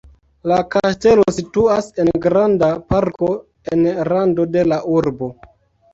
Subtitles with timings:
[0.51, 3.29] La kastelo situas en granda parko
[3.77, 5.29] en rando de la urbo.